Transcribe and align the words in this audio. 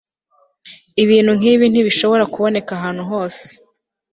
ibintu 1.03 1.31
nkibi 1.39 1.65
ntibishobora 1.69 2.23
kuboneka 2.33 2.71
ahantu 2.77 3.03
hose 3.11 3.43